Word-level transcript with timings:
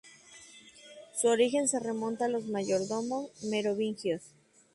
Su 1.13 1.27
origen 1.27 1.67
se 1.67 1.79
remonta 1.79 2.25
a 2.25 2.27
los 2.27 2.47
"mayordomo" 2.47 3.29
merovingios. 3.43 4.23